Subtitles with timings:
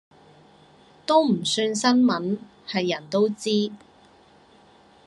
[1.05, 3.71] 都唔算新聞，係人都知